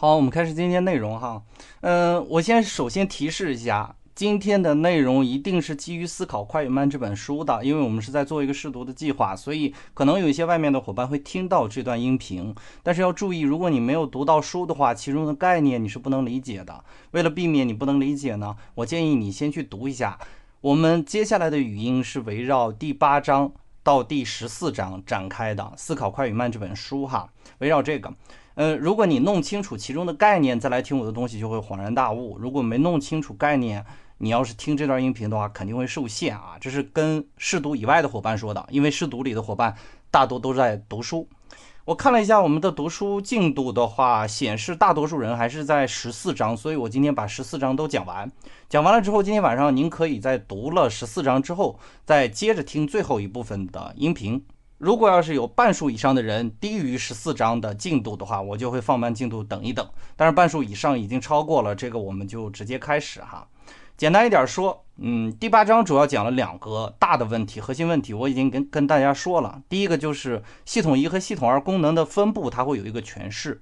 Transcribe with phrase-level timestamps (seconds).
[0.00, 1.42] 好，我们开始今天内容哈。
[1.80, 12.54] 嗯，我先首先提示一下，今天的内容一定是基于《思考快与慢》这本书的，因为我们是在做一个试读的计划，所以可能有一些外面的伙伴会听到这段音频。
[12.84, 16.84] 但是要注意，如果你没有读到书的话，其中的概念你是不能理解的。
[17.10, 20.16] 为了避免你不能理解呢，我建议你先去读一下。
[20.60, 23.50] 我们接下来的语音是围绕第八章
[23.82, 27.28] 到第十四章展开的，《思考快与慢》这本书哈，
[27.58, 28.14] 围绕这个。
[28.58, 32.36] 呃，如果你弄清楚其中的概念，再来听我的东西就会恍然大悟。
[32.40, 36.56] 如果没弄清楚概念，你要是听这段音频的话，肯定会受限啊。
[36.60, 39.76] 这是跟试读以外的伙伴说的，因为试读里的伙伴
[40.10, 41.28] 大多都在读书。
[41.84, 48.28] 我看了一下我们的读书进度的话，显示大多数人还是在十四章，所以我今天把十四章都讲完。
[48.68, 54.44] 讲完了之后，今天晚上您可以在读了十四章之后，再接着听最后一部分的音频。
[54.78, 59.88] 如果要是有半数以上的人低于十四章的进度的话，我就会放慢进度等一等。
[60.14, 63.46] 但是半数以上已经超过了，这个我们就直接开始哈。
[63.96, 69.60] 简单一点说，嗯，第八章主要讲了两个大的问题，核心问题我已经跟跟大家说了。
[69.68, 73.60] 第一个就是系统一和系统二功能的分布，它会有一个诠释，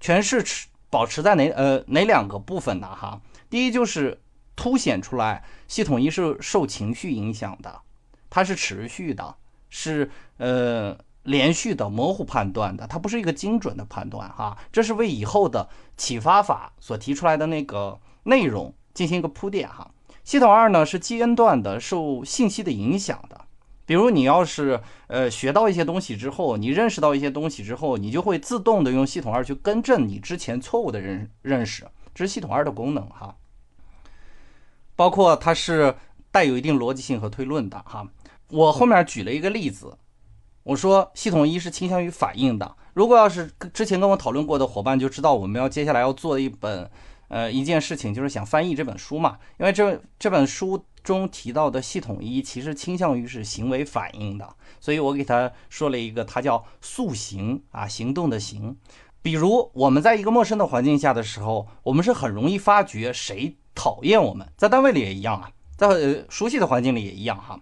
[0.00, 2.88] 诠释持保持在哪呃哪两个部分呢？
[2.88, 3.20] 哈，
[3.50, 4.18] 第一就是
[4.56, 7.82] 凸显出来系统一是受情绪影响的，
[8.30, 9.36] 它是持续的。
[9.70, 19.90] 是呃连续的模糊判断的，它不是一个精准的判断哈，这是为以后的启发法所提出来的那个内容进行一个铺垫哈。
[20.24, 23.40] 系统二呢是间断的受信息的影响的，
[23.84, 33.36] 比如你要是呃学到一些东西之后，你认识到一些东西之后，你就会自动的用系统二去更正你之前错误的认认识，这是系统二的功能哈。
[34.94, 35.96] 包括它是
[36.30, 38.06] 带有一定逻辑性和推论的哈。
[38.50, 39.96] 我后面举了一个例子，
[40.62, 42.76] 我说系统一是倾向于反应的。
[42.94, 46.90] 如果要是之前跟我讨论过的伙伴就知道，我们要接下来要做一本，
[47.28, 49.38] 呃，一件事情就是想翻译这本书嘛。
[49.58, 54.48] 因为这这本书中提到的系统一其实倾向于是行为反应的，
[54.80, 58.76] 所以我给他说了一个，它叫塑形啊，行动的行。
[59.22, 67.60] 比如我们在一个陌生的环境下的时候，我们是很容易发觉谁讨厌我们，在单位里也一样啊，在熟悉的环境里也一样哈。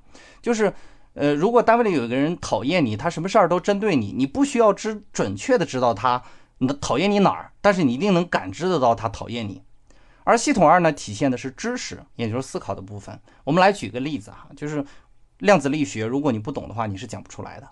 [0.49, 0.73] 就是，
[1.13, 6.23] 呃，如果单位里有一个人讨厌你，他什么事儿都针对你，你不需要知准确的知道他
[6.57, 9.63] 你讨厌你哪儿，但是你一定能感知得到他讨厌你。
[10.25, 13.21] 而系统二呢，体现的是知识，也就是思考的部分。
[13.45, 14.83] 我们来举个例子哈，就是
[15.41, 17.69] 量子力学，如果你不懂的话，你是讲不出来的。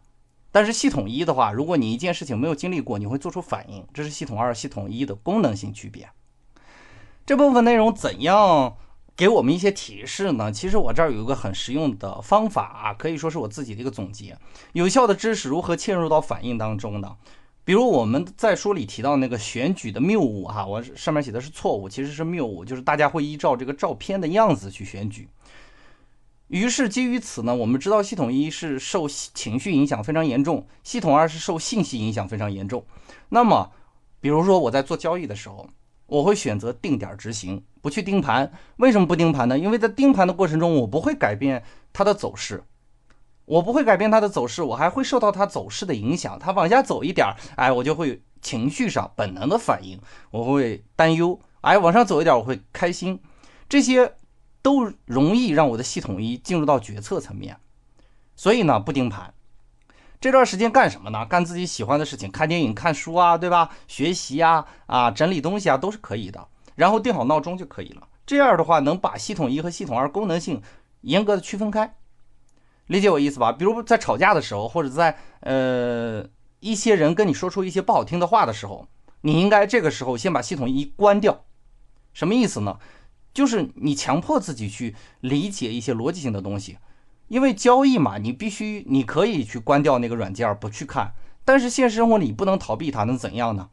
[0.53, 6.07] 但是系统一的话，如果你一件事情没有经历过，你会做出反应，这是系统二、系统一的功能性区别。
[7.25, 8.77] 这部分内容怎样？
[9.17, 10.53] 给我们一些提示呢。
[10.53, 14.37] 其实我这儿有一个很实用的方法啊，可以说是我自己的一个总结。
[14.73, 17.17] 有效的知识如何嵌入到反应当中呢？
[17.65, 25.29] 比如我们在书里提到那个选举的谬误哈，我上面写的是错误，其实是谬误，就是大家会依照这个照片的样子去选举。
[26.49, 32.85] 于是基于此呢，我们知道系统一是受情绪影响非常严重，系统二是受信息影响非常严重。
[33.31, 33.73] 那么，
[34.21, 35.69] 比如说我在做交易的时候。
[36.07, 38.53] 我会选择定点执行，不去盯盘。
[38.77, 39.59] 为什么不盯盘呢？
[39.59, 42.63] 因为在盯盘的过程中，我不会改变它的走势，
[43.45, 46.39] 我不会改变它的走势，我还会受到它走势的影响。
[46.39, 50.01] 它往下走一点，哎，我就会情绪上本能的反应，
[50.31, 53.21] 我会担忧；哎，往上走一点，我会开心。
[53.69, 54.15] 这些
[54.63, 57.59] 都容易让我的系统一进入到决策层面。
[58.37, 59.35] 所以呢，不盯盘。
[60.27, 61.25] 这段时间干什么呢？
[61.27, 63.71] 干自己喜欢的事情，看电影、看书啊，对吧？
[63.87, 66.49] 学习啊，啊，整理东西啊，都是可以的。
[66.75, 68.09] 然后定好闹钟就可以了。
[68.27, 70.61] 这样的话，能把系统一和系统二功能性
[71.03, 71.95] 严格的区分开。
[72.89, 73.53] 理解我意思吧？
[73.53, 76.27] 比如在吵架的时候，或者在呃
[76.59, 78.89] 一些人跟你说出一些不好听的话的时候，
[79.21, 81.45] 你应该这个时候先把系统一关掉。
[82.13, 82.81] 什么意思呢？
[83.33, 86.79] 就是你强迫自己去理解一些逻辑性的东西。
[87.29, 91.13] 因为交易嘛，你必须你可以去关掉那个软件不去看，
[91.45, 93.69] 但是现实生活里不能逃避它，能怎样呢？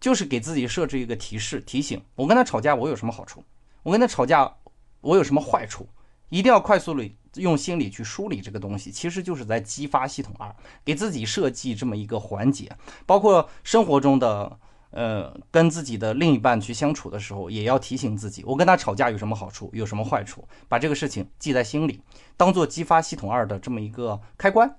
[0.00, 3.44] 就是给自己设置一个提示提醒：我跟他吵架，我有什么好处？
[3.82, 4.52] 我跟他吵架，
[5.00, 5.88] 我有什么坏处？
[6.28, 10.54] 一定要快速的用心理去梳理这个东西，其实就是在激发系统二，
[10.84, 12.70] 给自己设计这么一个环节，
[13.06, 14.58] 包括生活中的。
[14.92, 22.02] 呃，跟自己的另一半去相处的时候，也要提醒自己，我跟他吵架有什么好处，有什么坏处，把这个事情记在心里，
[22.36, 24.78] 当做激发系统二的这么一个开关。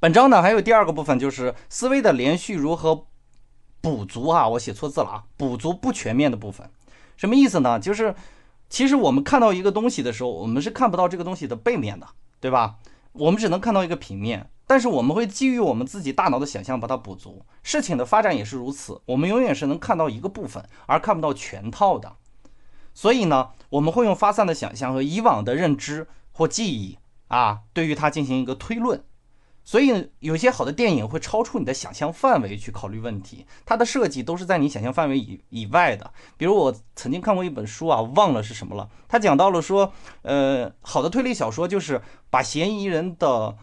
[0.00, 3.06] 本章呢还有第二个部分，就是思维的连续如何
[3.80, 6.68] 补足啊，我写错字了啊，补足不全面的部分，
[7.16, 7.78] 什么意思呢？
[7.78, 8.14] 就是
[8.68, 12.08] 其实我们看到一个东西的时候，我们是看不到这个东西的背面的，
[12.40, 12.76] 对吧？
[13.12, 14.50] 我们只能看到一个平面。
[14.72, 17.44] 但是我们会基于我们自己大脑的想象把它补足。
[17.62, 22.16] 事情的发展也是如此，我们永远是能看到一个部分，而看不到全套的。
[22.94, 26.96] 所以呢，我们会用发散的想象和以往的认知或记忆
[27.28, 29.04] 啊，对于它进行一个推论。
[29.62, 36.10] 所以有些好的电影会超出你的想象范围去考虑问题，它的设计都是在你想象范围以以外的。
[36.38, 39.92] 比如我曾经看过一本书啊，忘了是什么了，他讲到了说，
[40.22, 43.54] 呃，好的推理小说就是把嫌疑人的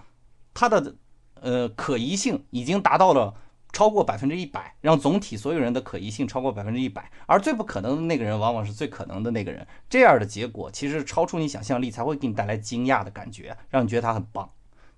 [0.59, 0.93] 他的
[1.39, 3.33] 呃可疑性已经达到了
[3.71, 14.49] 超过百分之一百，让总体所有人的可疑性超过百分之一百，而最不可能的那个人往往是最可能的那个人，这样的结果其实超出你想象力，才会给你带来惊讶的感觉，让你觉得他很棒。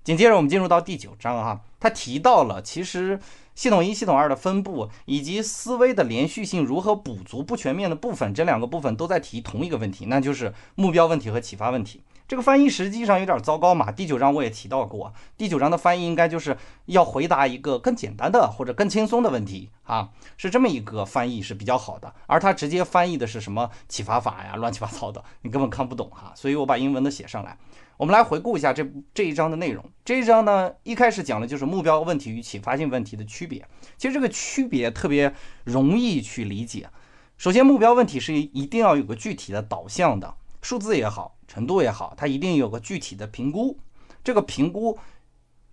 [0.03, 3.19] 紧接着我们进入到第九章哈，他提到了其实
[3.53, 12.01] 系统一、系统二的分布以及思维的连续性如何补足不全面的部分，这两个部分都在提同一个问题，那就是目标问题和启发问题。
[12.31, 13.91] 这个翻译实际上有点糟糕嘛。
[13.91, 16.55] 第九章我也提到过，第九章的翻译应该就是
[16.85, 22.15] 要回答一个更简单的或者更轻松的问题啊，是这么一个翻译是比较好的。
[22.27, 26.31] 而他直接翻译的是什么启发法呀，乱七八糟的，你根本看不懂哈。
[26.33, 27.57] 所以我把英文的写上来。
[27.97, 29.83] 我们来回顾一下这这一章的内容。
[30.05, 33.67] 这一章呢，一开始讲的就是目标问题与启发性问题的区别。
[33.97, 35.35] 其实这个区别特别
[35.65, 36.89] 容易去理解。
[37.35, 43.79] 首先，目标问题是一定要有个具体的导向的，数字也好，程度也好，它一定有个具体的评估。
[44.23, 44.97] 这个评估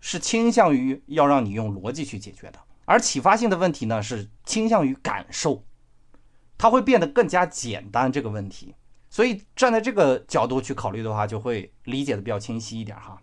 [0.01, 2.59] 是倾向于要让你用逻辑去解决的。
[2.85, 5.63] 而启发性的问题呢，是倾向于感受，
[6.57, 8.11] 它会变得更加简单。
[8.11, 8.75] 这个问题。
[9.11, 13.21] 所以站在这个角度去考虑的话，就会理解的比较清晰一点哈。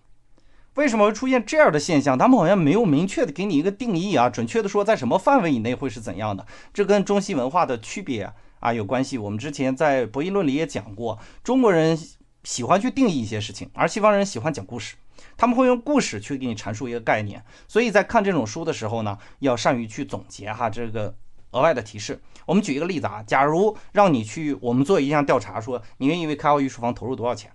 [0.75, 2.17] 为什么会出现这样的现象？
[2.17, 6.45] 他们好像没有明确的给你一个定义啊，准确的说在什么范围以内会是怎样的？
[6.73, 9.17] 这跟中西文化的区别啊有关系。
[9.17, 11.97] 我们之前在博弈论里也讲过，中国人
[12.43, 14.95] 喜欢去定义一些事情，而西方人喜欢讲故事，
[15.37, 17.43] 他们会用故事去给你阐述一个概念。
[17.67, 21.15] 所以在看这种书的时候呢，要善于去总结哈这个。
[21.51, 27.49] 额外的提示，我们举一个例子啊，假如让你去我们做一项调查，说你愿意为开号御书房投入多少钱，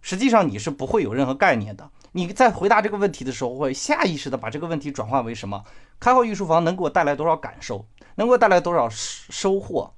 [0.00, 1.88] 实际上你是不会有任何概念的。
[2.10, 5.62] 你在回答这个问题的时候，会下意识的把这个问题转化为什么？
[6.00, 7.86] 开号御书房能给我带来多少感受？
[8.16, 9.94] 能给我带来多少收获？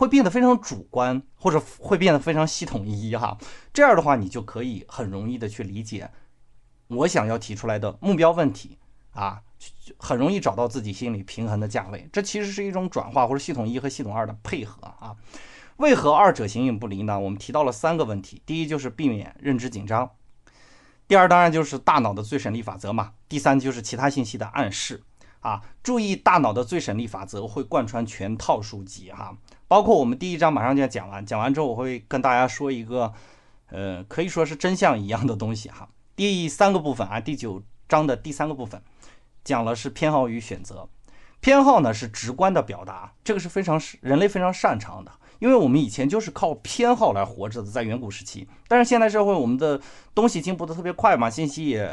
[0.00, 3.36] 会变得非常主观，或者会变得非常系统一哈。
[3.70, 6.10] 这样的话，你就可以很容易的去理解
[6.88, 8.78] 我想要提出来的目标问题
[9.10, 9.42] 啊。
[9.98, 15.14] 很容易找到自己心里平衡的价位，这其实是一种转化或者系统一和系统二的配合啊。
[15.76, 17.20] 为何二者形影不离呢？
[17.20, 20.06] 我们提到了三个问题：第一就是避免认知紧张；
[21.06, 25.02] 第二当然就是大脑的最省力法则嘛；第三就是其他信息的暗示
[25.40, 25.60] 啊。
[25.82, 29.36] 注意，大脑的最省力法则会贯穿全套书籍哈，
[29.70, 33.12] 包括我们第一章马上就要讲完，讲完之后我会跟大家说一个，
[33.68, 35.88] 呃，可以说是真相一样的东西哈。
[36.16, 38.82] 第三个部分啊，第九章的第三个部分。
[39.44, 40.88] 讲了是偏好与选择，
[41.38, 48.48] 偏好呢是直观的表达，这个是非常人类非常擅长的，因为我们以前就是靠偏好来活着的，在远古时期。
[48.66, 49.80] 但是现代社会，我们的
[50.16, 51.88] 东西进步的特别快嘛，信息也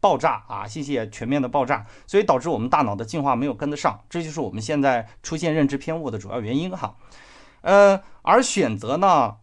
[0.00, 6.96] 爆炸啊，信息也全面的爆炸，所以导致我们大脑的进化没有跟得上，这就是我们现在出现认知偏误的主要原因哈。
[7.60, 9.36] 呃，而选择呢，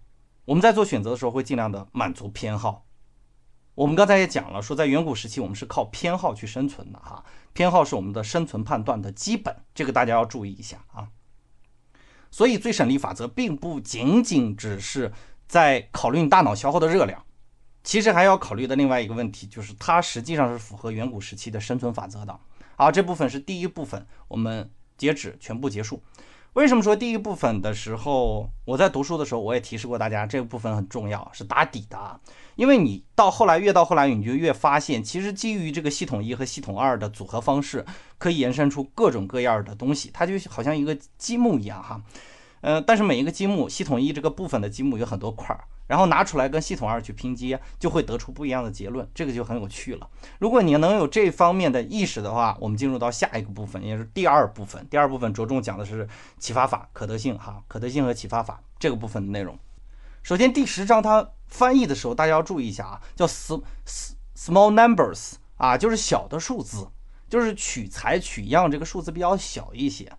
[0.46, 2.86] 我们在做选择的时候会尽量的满足偏好。
[3.76, 7.24] 我们刚才也讲了，说在远古时期，我们是靠偏好去生存的哈，
[7.54, 11.10] 偏好是我们的生存判断的基本，这个大家要注意一下啊。
[12.32, 15.14] 所以最省力法则并不仅仅只是
[15.48, 17.24] 在考虑你大脑消耗的热量，
[17.88, 22.38] 其实还要考虑的另外一个问题，就是它实际上是符合远古时期的生存法则的。
[22.76, 26.04] 好，这部分是第一部分，我们截止全部结束。
[26.52, 32.20] 为什么说第一部分的时候，我在读书的时候，我也提示过大家，这个部分很重要，是打底的。
[32.58, 37.86] 因为你到后来越到后来，你就越发现，其实基于这个系统一和系统二的组合方式，
[38.18, 42.04] 可以延伸出各种各样的东西，它就好像一个积木一样哈。
[42.60, 45.64] 呃，但是每一个积木，系统一这个部分的积木有很多块儿。
[45.88, 50.10] 然后拿出来跟系统二去拼接，就会得出不一样的结论，这个就很有趣了。
[50.40, 54.86] 如果你能有这方面的意识的话，我们进入到下一个部分，也是第二部分。
[54.90, 59.58] 第二部分着重讲的是启发法、可得性哈，可得性和启发法这个部分的内容。
[60.24, 63.58] 首先第十章它翻译的时候，大家要注意一下啊，叫 s
[64.36, 66.86] small numbers 啊，就是小的数字，
[67.30, 70.12] 就是取材取样这个数字比较小一些。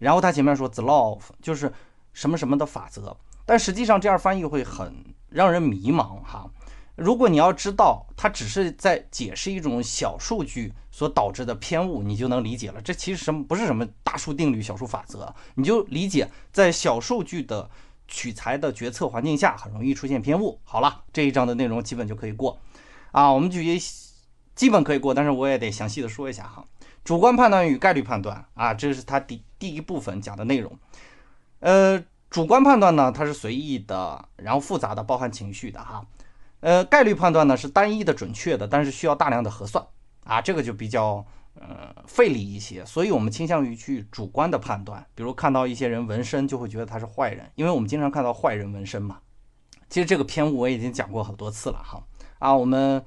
[0.00, 1.72] 然后它前面说 the law of 就是
[2.12, 3.16] 什么什么的法则。
[3.44, 4.94] 但实际上这样翻译会很
[5.28, 6.50] 让人迷茫哈。
[6.94, 12.80] 如果你要知道它只是在解释一种小数据所导致的偏误，你就能理解了。
[12.82, 17.68] 这其实什么不是什么大数定律、小数法则，你就理解在小数据的
[18.06, 20.60] 取材的决策环境下，很容易出现偏误。
[20.64, 22.60] 好了，这一章的内容基本就可以过
[23.10, 23.32] 啊。
[23.32, 23.80] 我们举
[24.54, 26.62] 基本可以过，但是我也得详细的说一下哈。
[27.02, 30.78] 主观判断与概率判断啊，这是它第第一部分讲的内容。
[31.60, 36.02] 呃，主观判断呢，它是随意的，然后复杂的，包含情绪的哈。
[36.60, 39.84] 呃，概率判断呢是单一的、准确的，但是需要大量的核算
[40.24, 42.82] 啊，这个就比较呃费力一些。
[42.86, 49.18] 所以我们倾向于去主观的判断，比如看到一些人纹身，就会觉得他是坏人，因为我们经常看到坏人纹身嘛。
[49.90, 52.02] 其实这个偏误我已经讲过很多次了哈。
[52.38, 53.04] 啊，我们。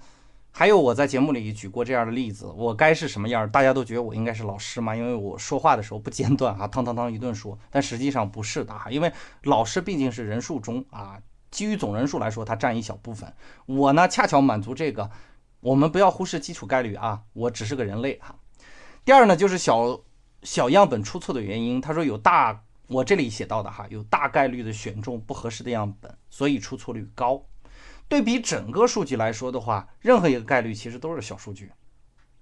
[0.57, 3.47] 还有我在节目里举过这样的例子，我该是什么样？
[3.49, 7.59] 大家都觉得我应该是老师嘛，因为我说话的时候不间断啊，汤汤汤一顿说。
[7.69, 9.11] 但实际上不是的哈，因为
[9.43, 11.19] 老师毕竟是人数中啊，
[11.51, 13.33] 基于总人数来说，它占一小部分。
[13.65, 15.11] 我呢，恰巧满足这个。
[15.59, 18.33] 我们不要忽视基础概率啊，我只是个人类哈。
[19.03, 19.99] 第二呢，就是小
[20.43, 21.81] 小样本出错的原因。
[21.81, 27.43] 他说有大，我这里写到的哈，有大概率的选中不合适的样本，所以出错率高。
[28.07, 31.71] 对比整个数据来说的话，任何一个概率其实都是小数据，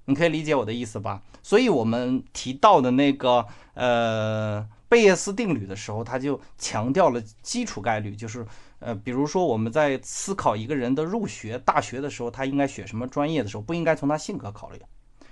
[0.05, 1.21] 你可以理解我的意思吧？
[1.41, 8.45] 所以我们提到的那个呃贝叶斯定律的时候，他就强调了基础概率，就是
[8.79, 14.79] 呃比如说我们在思考一个人的入学大学的时候，他应该选什么专业的时候，不应该从他性格考虑，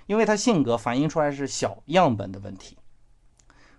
[0.06, 2.78] 因为他性格反映出来是小样本的问题，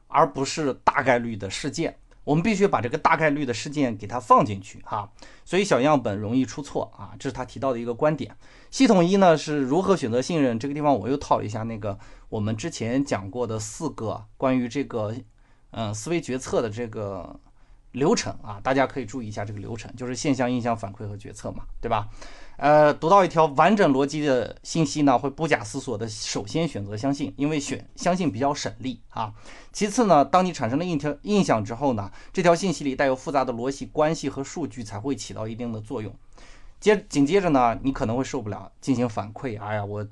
[0.07, 1.97] 而不是大概率的事件。
[2.23, 5.11] 我们必须把这个大概率的事件给它放进去哈，
[5.43, 8.35] 所以小样本容易出错啊，这是他提到的一个观点。
[8.71, 10.57] 系统一呢是如何选择信任？
[10.57, 11.97] 这个地方我又套了一下那个
[12.29, 15.13] 我们之前讲过的四个关于这个
[15.71, 17.39] 嗯思维决策的这个
[17.93, 22.09] 流程啊，大家可以注意一下这个流程，就是现象、印象、反馈和决策嘛，对吧？
[22.57, 29.33] 呃，读到一条完整逻辑的信息呢，会不假思索的首先选择相信，因为选相信比较省力啊。
[29.71, 36.13] 其次呢，当你产生了印条印象之后呢，这条信息里带有复杂的逻辑关系和数据才会起到一定的作用。
[36.79, 39.59] 接紧接着呢，你可能会受不了，进行反馈。
[39.59, 40.07] 哎呀，我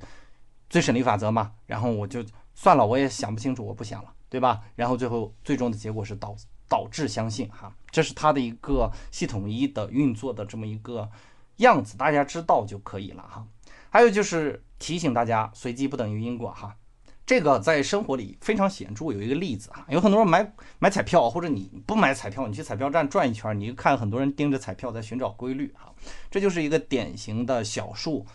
[0.69, 2.23] 最省力法则嘛，然后我就
[2.55, 4.61] 算了，我也想不清楚，我不想了，对吧？
[4.75, 6.35] 然后最后最终的结果是导
[6.71, 11.11] 导致相信哈，这是它的一个系统一的运作的这么一个。
[11.57, 13.45] 样子大家知道就可以了哈，
[13.91, 16.75] 还有就是提醒大家，随机不等于因果哈。
[17.23, 25.93] 这个在生活里非常显著，有一个例子哈，有很多人买买彩票，或者你不买彩票，你去彩票站转一圈，你看很多人盯着彩票在寻找规律哈，
[26.31, 28.25] 这就是一个典型的小数，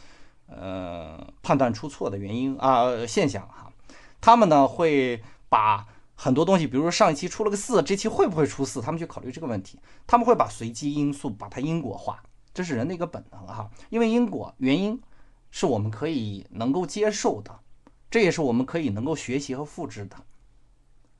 [0.47, 3.73] 呃，判断出错的原因啊现象哈。
[4.21, 5.85] 他们呢会把
[6.17, 8.81] 很多东西，比如说上一期出了个四，这期会不会出四？
[8.81, 12.23] 他们去考虑这个问题，他们会把随机因素把它因果化。
[12.55, 14.99] 这是人的一个本能哈，因为因果原因
[15.51, 17.61] 是我们可以能够接受的，
[18.11, 20.17] 这也是我们可以能够学习和复制的，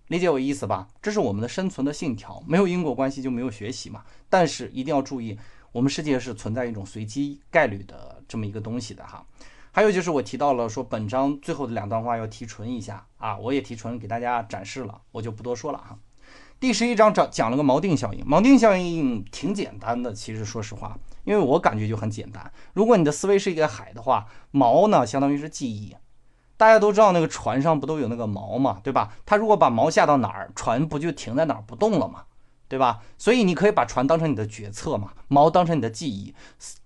[0.09, 0.89] 理解我意思吧？
[1.03, 4.03] 这是我们的生存的信条，没有因果关系就没有学习嘛。
[4.31, 5.39] 但是一定要注意，
[5.73, 9.27] 我们世界是存在一种随机概率的这么一个东西的哈。
[9.77, 15.99] 还有就是我提到了说本章最后的两段话要提纯一下啊，我也提纯给大家展示了，我就不多说了哈。
[16.59, 20.99] 第十一章讲讲了个锚定效应，锚定效应挺简单的，其实说实话。
[21.25, 22.51] 因为我感觉就很简单。
[22.73, 25.95] 如果你的思维是一个海的话，锚呢相当于是记忆。
[26.57, 29.13] 大家都知道那个船上不都有那个锚嘛，对吧？
[29.27, 32.23] 它如果把锚下到哪儿，船不就停在哪儿不动了嘛，
[32.69, 33.01] 对吧？
[33.17, 36.35] 所以你可以把船当成你的决策嘛，锚当成你的记忆，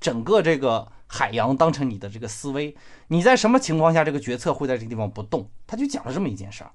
[0.01, 2.77] 整个这个海洋当成你的这个思维。
[3.09, 5.49] 你在什么情况下这个决策会在这个地方不动？
[5.67, 6.71] 他就讲了这么一件事儿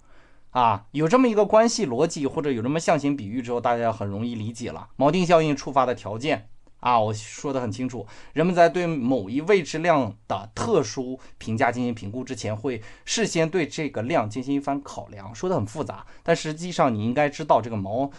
[0.52, 4.90] 啊，有这么一个关系逻辑或者有这么象形比喻之后，大家很容易理解了。
[4.98, 6.50] 锚定效应触发的条件。
[6.82, 15.34] 啊，我说的很清楚，人们在对某一未知量的特殊评价进行评估之前，会事先对这个量进行一番考量。
[15.34, 18.12] 说的很复杂，但实际上你应该知道这个锚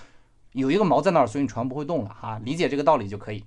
[0.56, 2.40] 有一个锚在那儿，所以你船不会动了哈。
[2.44, 3.44] 理解这个道理就可以。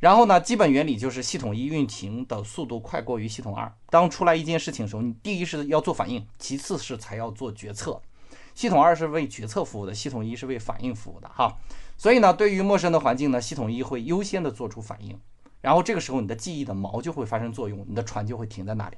[0.00, 3.72] 然后呢，基本原理就是系统一运行的速度快过于系统二。
[3.90, 8.00] 当出来一件事情的时候，你第一是要做反应，其次是才要做决策。
[8.54, 11.56] 系统二是为决策服务的，系统一是为反应服务的哈。
[11.98, 15.18] 所以呢，对于陌生的环境呢，系统一会优先的做出反应，
[15.60, 18.96] 然后这个时候你的记忆的锚就会发生作用，你的船就会停在那里。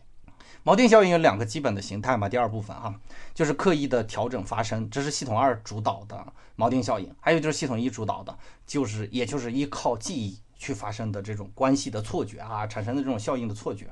[0.65, 2.95] 锚定效应有两个基本的形态嘛，第二部分哈，
[3.35, 8.37] 就是刻意的调整发生，这是系统二主导的锚定效应，还有就是系统一主导的，
[8.67, 13.87] 就是也就是依靠记忆去发生的这种关系的错觉啊，产生的这种效应的错觉。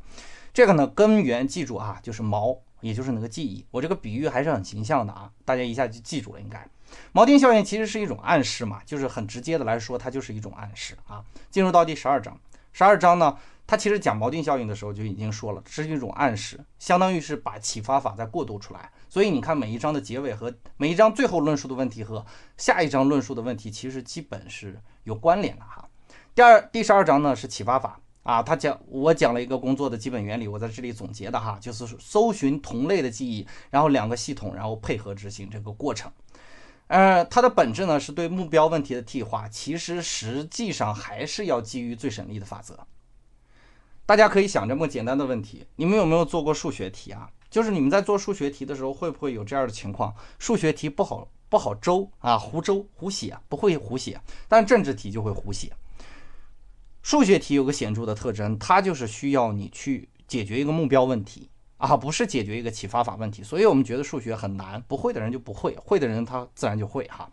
[0.52, 3.64] 这个呢，根源记住啊，就是锚，也就是那个记忆。
[3.70, 6.66] 我这个比喻还是很形象的啊，大家一下就记住了应该。
[7.12, 11.22] 锚定效应其实是一种暗示嘛，就是很直接的来说，它就是一种暗示啊。
[11.50, 12.38] 进入到第十二章，
[12.72, 18.92] 十二章呢，它其实讲锚定效应的时候就已经说了，这是一种暗示，相当于是把启发法再过渡出来。
[19.08, 22.24] 所以你看每一章的结尾和每一章最后论述的问题和
[22.56, 25.88] 下一章论述的问题，其实基本是有关联的哈。
[26.34, 36.12] 第二第十二章呢是启发法，啊，他讲我讲了一个工作的基本原理，我在这里总结的哈，就是搜寻同类的记忆，然后两个系统，然后配合执行这个过程。
[36.86, 42.86] 呃，它的本质呢是对目标问题的替化，其实实际上还是要基于最省力的法则。
[44.06, 47.28] 大家可以想这么简单的问题，你们有没有做过数学题啊？
[47.50, 50.14] 就是你们在做数学题的时候，会不会有这样的情况？
[50.38, 55.72] 数学题不好不好周啊，胡周胡写，不会胡写，但政治题就会胡写。
[57.02, 63.42] 数学题有个显著的特征，它就是需要你去解决一个目标问题啊，不是解决一个启发法问题。
[63.42, 67.28] 所以我们觉得数学很难，不会的人就不会，会的人他自然就会哈。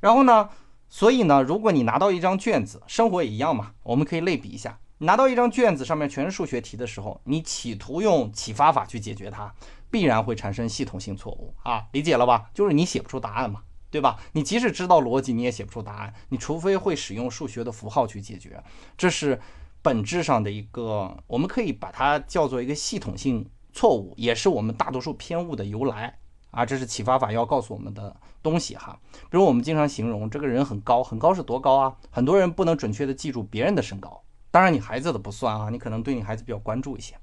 [0.00, 0.48] 然后呢，
[0.88, 9.54] 所以呢，如果你拿到一张卷子，生活也一样嘛，我们可以类比一下，拿到一张卷子上面全是数学题的时候，你企图用启发法去解决它，
[9.90, 12.50] 必然会产生系统性错误啊，理解了吧？
[12.54, 13.62] 就是你写不出答案嘛。
[13.88, 14.18] 对吧？
[14.32, 16.12] 你即使知道逻辑，你也写不出答案。
[16.28, 18.62] 你除非会使用数学的符号去解决，
[18.98, 19.40] 这是
[19.80, 26.18] 本质上的一个，我们可以把它叫做一个系统性错误，也是我们大多数偏误的由来
[26.50, 26.66] 啊。
[26.66, 28.98] 这是启发法要告诉我们的东西哈。
[29.30, 31.96] 比如我们经常形容这个人很高，很高是多高啊？
[32.10, 37.14] 很多人不能准确的记住别人的身高，当然你孩子的不算啊，你可能对你孩子比较关注一些。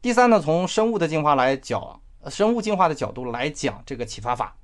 [0.00, 4.54] 第三呢，从生物的进化来讲，生物进化的角度来讲，这个启发法。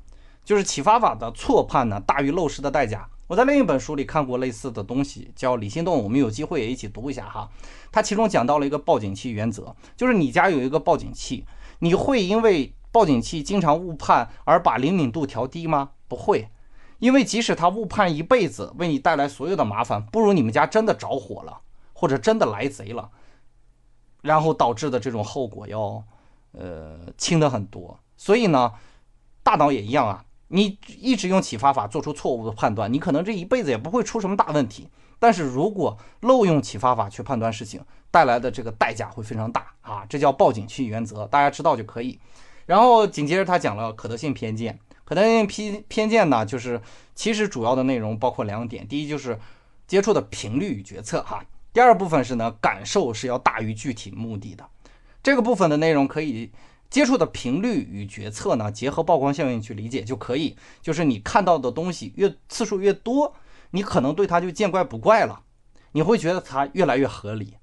[0.45, 3.09] 就是启发法的错判呢，大于漏失的代价。
[3.27, 7.49] 我在另一本书里看过类似的东西，叫《理性动物》，我们有机会也一起读一下哈。
[7.91, 11.47] 它其中讲到了一个报警器原则，就是你家有一个报警器，
[11.79, 15.93] 你会因为报警器经常误判而把灵敏度调低吗？
[16.07, 16.51] 不会，
[16.99, 21.63] 因为即使它误判一辈子，为你带来所有的麻烦，不如你们家真的着火了，
[21.95, 23.11] 或者真的来贼了，
[24.21, 26.05] 然后导致的这种后果要
[26.53, 27.99] 呃轻的很多。
[28.19, 28.75] 所以呢，
[29.43, 30.27] 大脑也一样啊。
[30.49, 34.89] 你一直用启发法做出错误的判断，你可能这一辈子也不会出什么大问题。
[35.19, 40.05] 但是如果漏用启发法去判断事情，带来的这个代价会非常大啊！
[40.09, 42.21] 这叫报警器原则，大家知道就可以。
[42.67, 46.81] 然后紧接着他讲了可得性偏见，可得性偏偏见呢，就是
[47.15, 49.41] 其实主要的内容包括两点：第一就是
[49.87, 51.39] 接触的频率与决策哈；
[51.75, 54.67] 第二部分是呢感受是要大于具体目的的。
[55.23, 56.51] 这个部分的内容可以。
[56.91, 60.57] 接触的频率与决策呢，结合曝光效应去理解就可以。
[60.81, 63.35] 就是你看到的东西越次数越多，
[63.73, 65.43] 你可能对它就见怪不怪了，
[65.91, 67.55] 你会觉得它越来越合理。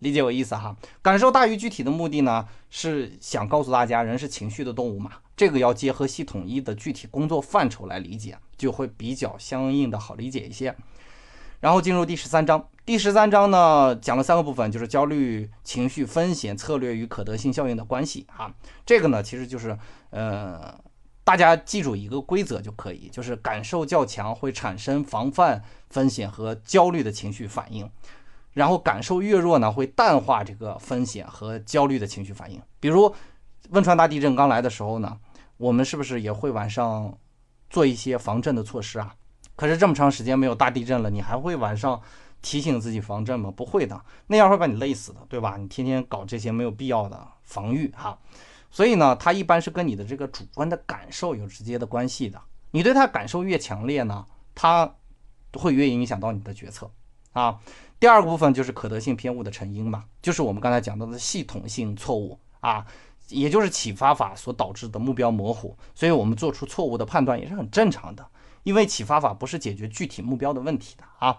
[0.00, 0.76] 理解我意思哈？
[1.02, 5.12] 感受大于具体的目的呢，是想告诉大家，人是情绪的动物嘛。
[5.36, 10.74] 这个要结合系统一的具体工作范畴来理解，就会比较相应的好理解一些。
[11.64, 12.68] 然后进入第十三章。
[12.84, 18.52] 第十三章呢，讲了三个部分，就是焦虑情绪、风险策略与可得性效应的关系啊。
[18.84, 19.74] 这个呢，其实就是，
[20.10, 20.78] 呃，
[21.24, 27.90] 大家记住一个规则就可以，就是感受较强会产生防范风险和焦虑的情绪反应，
[28.52, 32.60] 然后感受越弱呢，会淡化这个风险和焦虑的情绪反应。
[32.78, 33.14] 比如
[33.70, 35.16] 汶川大地震刚来的时候呢，
[35.56, 37.16] 我们是不是也会晚上
[37.70, 39.14] 做一些防震的措施啊？
[39.56, 42.00] 可是这么长时间没有大地震了，你还会晚上？
[42.42, 43.50] 提醒自己防震吗？
[43.50, 45.56] 不会的，那样会把你累死的，对吧？
[45.56, 48.18] 你天天搞这些没有必要的防御哈，
[48.70, 52.38] 所以呢，它一般是跟你的这个主观的感受有直接的关系的。
[52.72, 54.94] 你对它感受越强烈呢，它
[55.54, 56.90] 会越影响到你的决策
[57.32, 57.58] 啊。
[57.98, 62.84] 第二个部分就是可得性偏误的成因嘛，就是我们刚才讲到的系统性错误啊，
[63.28, 68.26] 也就是启发法所导致的目标模糊，所以我们做出错误的判断也是很正常的，
[68.64, 71.38] 因为启发法不是解决具体目标的问题的啊。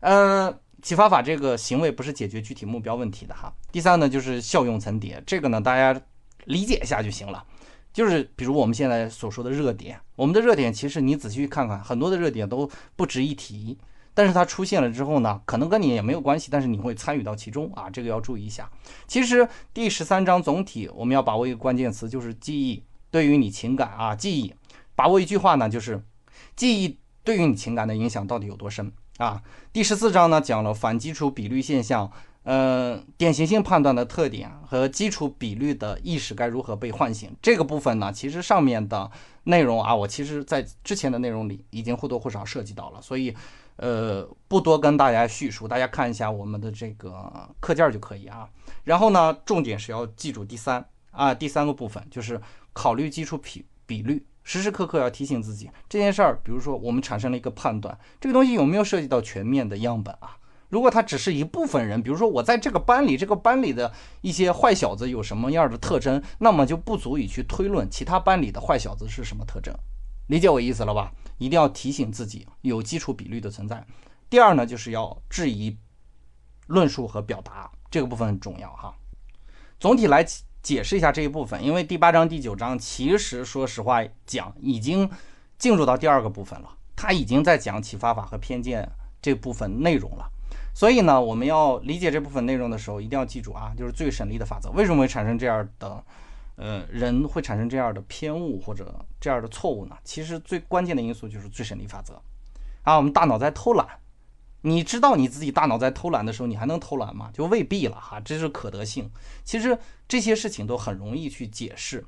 [0.00, 3.52] 呃，启发法这个行为不是解决具体目标问题的哈。
[3.70, 6.00] 第三呢，就是效用层叠，这个呢大家
[6.46, 7.44] 理解一下就行了。
[7.92, 13.78] 就是比如我们现在所说的热点，我们的热点其实你仔细看看，很多的热点都不值一提，
[14.14, 18.70] 但是它出现了之后呢，可能跟你也没有关系，但是你会参与到其中啊，这个要注意一下。
[19.06, 24.54] 其实第十三章总体我们要把握一个关键词，就是记忆对于你情感啊，记忆
[24.96, 26.02] 把握一句话呢，就是
[26.56, 28.92] 记忆对于你情感的影响到底有多深。
[29.18, 29.40] 啊，
[29.72, 32.10] 第十四章呢讲了反基础比率现象，
[32.44, 37.30] 嗯，典型性判断的特点和基础比率的意识该如何被唤醒。
[37.40, 39.08] 这个部分呢，其实上面的
[39.44, 43.32] 内容啊，我其实在之前的内容里已经或多或少涉及到了，所以
[43.76, 48.48] 呃，不多跟大家叙述，大家看一下我们的这个课件就可以啊。
[48.82, 52.40] 然后呢，重点是要记住第三啊，第三个部分就是
[52.72, 54.26] 考虑基础比比率。
[54.44, 60.36] 时时刻刻要提醒自己这件事儿，比如说我们产生了一个判断，这个东西有没有涉及到全面的样本啊？
[60.68, 69.74] 如果它只是一部分人，比如说我在这个班里，这个班里的一些坏小子有什么样的特征，那么就不足以去推论其他班里的坏小子是什么特征。
[70.28, 71.12] 理解我意思了吧？
[71.36, 73.84] 一定要提醒自己有基础比率的存在。
[74.30, 75.76] 第二呢，就是要质疑
[76.68, 78.94] 论述和表达，这个部分很重要哈。
[79.78, 80.24] 总体来
[80.62, 85.10] 解释一下这一部分，因为第八章、第九章其实说实话讲已经
[85.58, 88.88] 进入到第二个部分了，它已经在讲启发法和偏见
[89.20, 90.24] 这部分内容了。
[90.74, 94.70] 所以呢，我们要理解这部分内容的时候，一定要记住啊，就是最省力的法则。
[94.70, 96.02] 为什么会产生这样的，
[96.56, 99.96] 呃，人会产生这样的偏误或者这样的错误呢？
[100.04, 102.20] 其实最关键的因素就是最省力法则
[102.82, 102.96] 啊。
[102.96, 103.86] 我们大脑在偷懒，
[104.62, 107.30] 你知道你自己大脑在偷懒的时候，你还能偷懒吗？
[107.32, 108.18] 就未必了哈。
[108.20, 109.10] 这是可得性。
[109.44, 112.04] 其实这些事情都很容易去解释。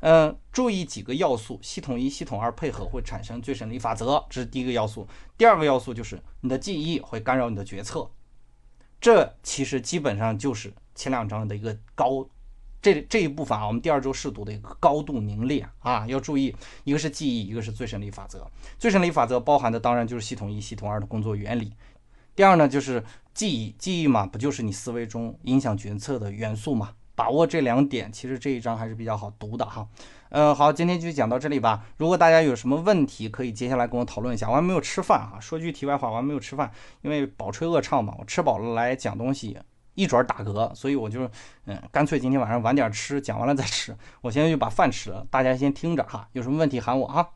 [0.00, 5.08] 嗯，注意几个要素，系统一、系统二配合会产生最省力法则，这是第一个要素。
[5.38, 8.10] 第二个要素就是你的记忆会干扰你的决策，
[9.00, 12.28] 这其实基本上就是前两章的一个高，
[12.84, 18.46] 这这一部分啊，我们第二周试读的一个高度凝练啊，要注意，一个是记忆，一个是最省力法则。
[18.78, 21.72] 最省力法则包含的当然就是系统一、系统二的工作原理。
[22.36, 26.90] 第二呢，就是记忆，记忆嘛，不就是你思维中影响决策的元素嘛？
[27.14, 29.88] 把握这两点，其实这一章还是比较好读的哈。
[30.28, 31.86] 嗯，好，今天就讲到这里吧。
[31.96, 34.50] 如果大家有什么问题，可以接下来跟我讨论一下。
[34.50, 36.70] 我还没有吃饭哈，说句题外话，我还没有吃饭，
[37.00, 38.14] 因为饱吹饿唱嘛。
[38.18, 39.56] 我吃饱了来讲东西，
[39.94, 41.30] 一准打嗝，所以我就
[41.66, 43.96] 嗯，干脆今天晚上晚点吃，讲完了再吃。
[44.20, 46.28] 我现在就把饭吃了，大家先听着哈。
[46.32, 47.28] 有什么问题喊我啊。